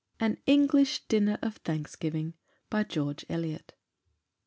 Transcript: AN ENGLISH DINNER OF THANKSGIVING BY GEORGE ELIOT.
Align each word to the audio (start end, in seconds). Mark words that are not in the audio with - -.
AN 0.19 0.39
ENGLISH 0.47 1.03
DINNER 1.09 1.37
OF 1.43 1.57
THANKSGIVING 1.57 2.33
BY 2.71 2.83
GEORGE 2.85 3.23
ELIOT. 3.29 3.73